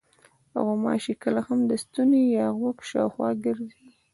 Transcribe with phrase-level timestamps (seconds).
[0.65, 3.89] غوماشې کله هم د ستوني یا غوږ شاوخوا ګرځي.